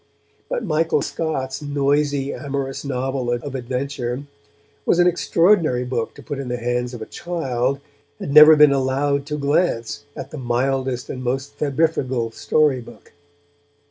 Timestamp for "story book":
12.33-13.11